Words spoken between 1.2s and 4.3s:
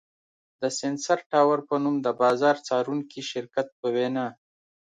ټاور په نوم د بازار څارونکي شرکت په وینا